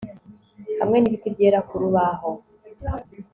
[0.79, 2.29] hamwe n'ibiti byera ku rubaho